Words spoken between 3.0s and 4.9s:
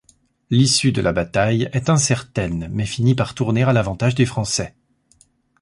par tourner à l'avantage des Français.